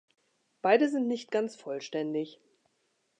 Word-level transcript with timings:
Beide 0.63 0.89
sind 0.89 1.05
nicht 1.07 1.29
ganz 1.29 1.55
vollständig. 1.55 2.41